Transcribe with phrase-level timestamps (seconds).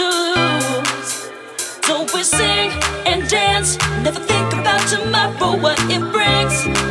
[0.00, 0.86] Don't
[1.84, 2.70] So we sing
[3.04, 6.89] and dance, never think about tomorrow, what it brings.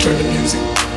[0.00, 0.89] turn the music.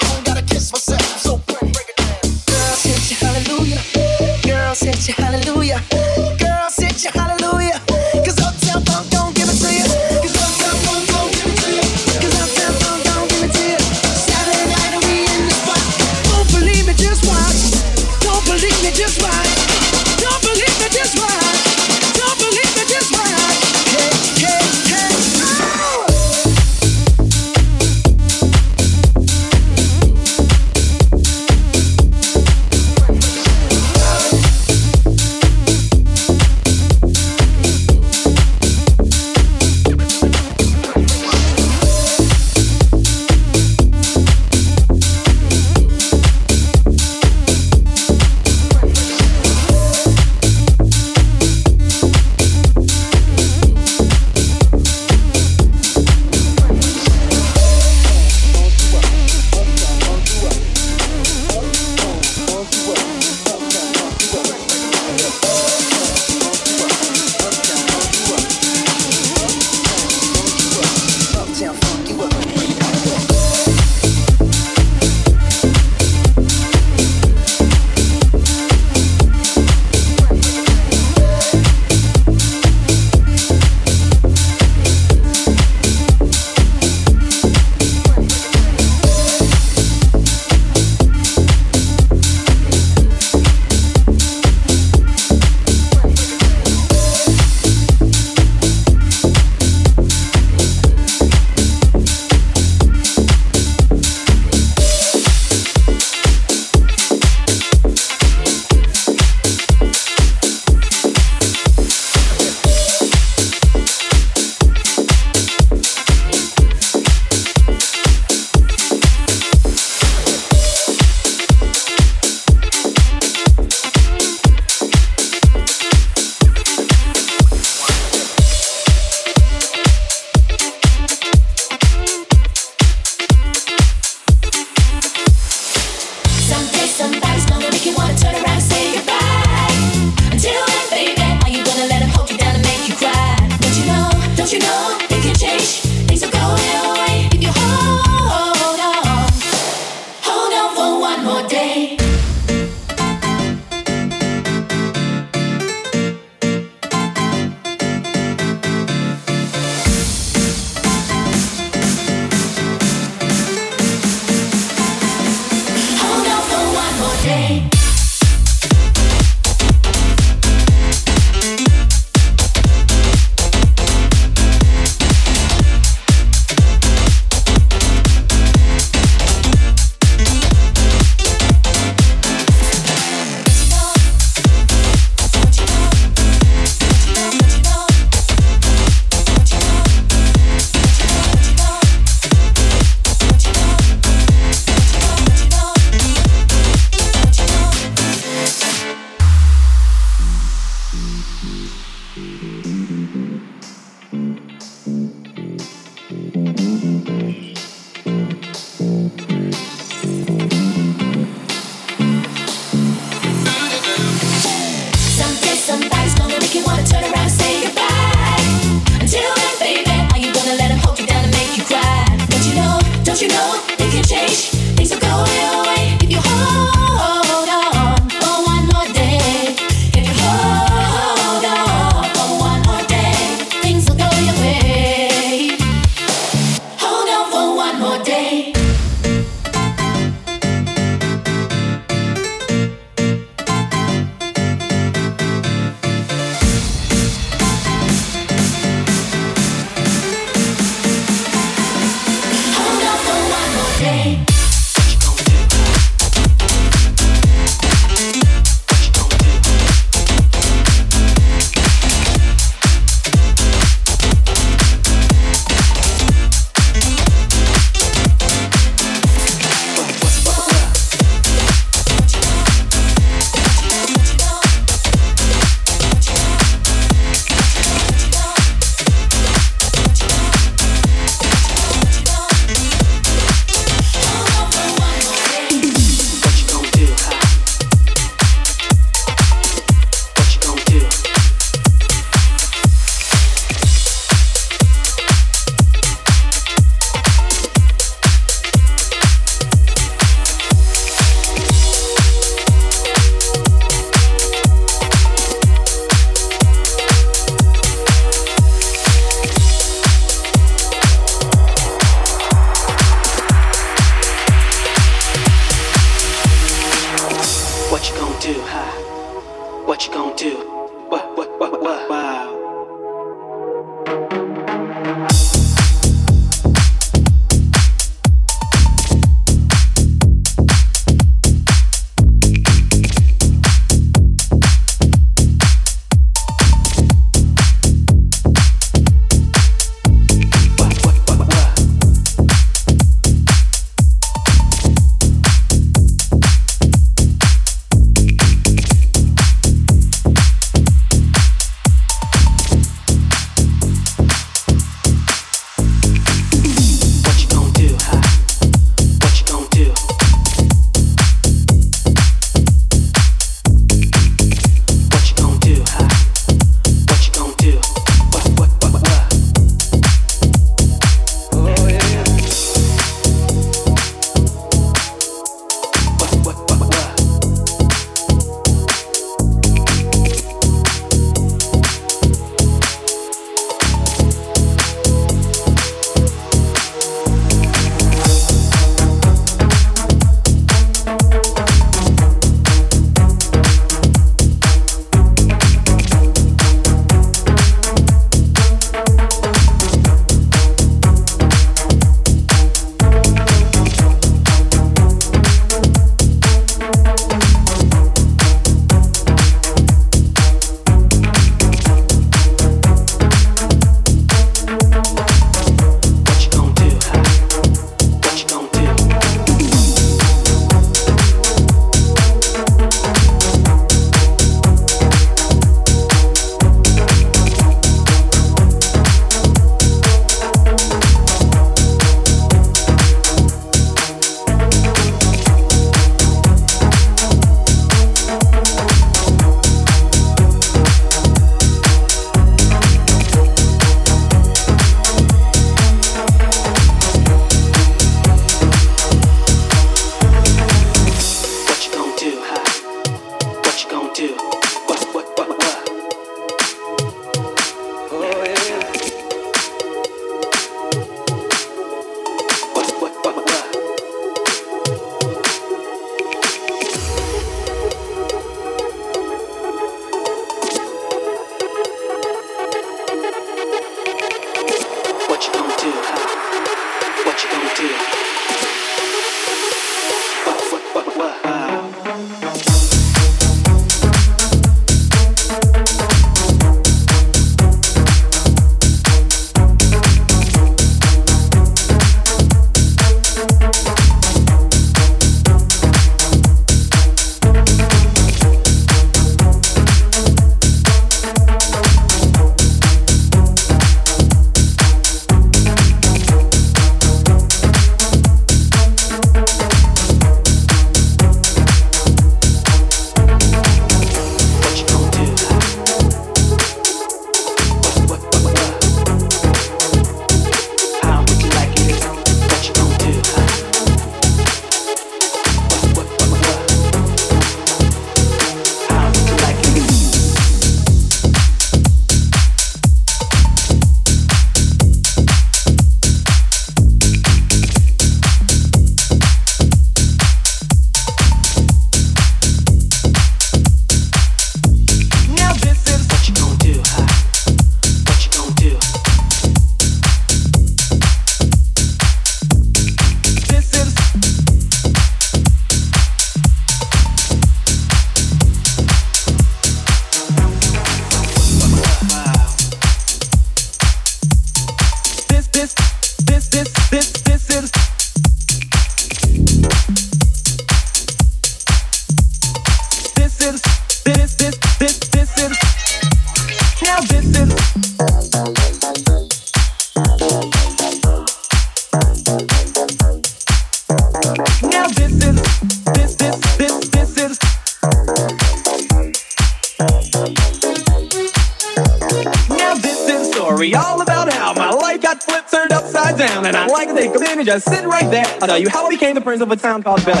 [599.19, 600.00] Of a town called Bel